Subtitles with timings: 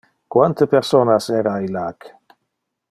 [0.35, 2.13] Quante personas era illac?